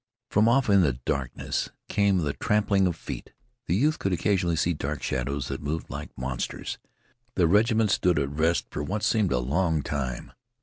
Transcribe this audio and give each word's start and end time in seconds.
From 0.31 0.49
off 0.49 0.67
in 0.67 0.81
the 0.81 0.93
darkness 1.05 1.69
came 1.87 2.17
the 2.17 2.33
trampling 2.33 2.87
of 2.87 2.95
feet. 2.95 3.33
The 3.67 3.75
youth 3.75 3.99
could 3.99 4.11
occasionally 4.11 4.55
see 4.55 4.73
dark 4.73 5.03
shadows 5.03 5.47
that 5.49 5.61
moved 5.61 5.91
like 5.91 6.09
monsters. 6.17 6.79
The 7.35 7.45
regiment 7.45 7.91
stood 7.91 8.17
at 8.17 8.29
rest 8.31 8.65
for 8.71 8.81
what 8.81 9.03
seemed 9.03 9.31
a 9.31 9.37
long 9.37 9.83
time. 9.83 10.31